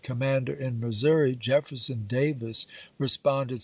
[0.03, 2.65] commander in Missouri, Jefferson Davis
[2.97, 3.59] responded pp.